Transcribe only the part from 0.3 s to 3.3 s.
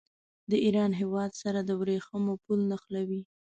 د ایران هېواد سره د ورېښمو پل نښلوي.